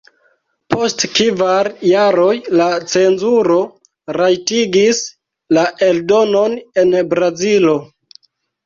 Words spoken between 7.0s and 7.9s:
Brazilo.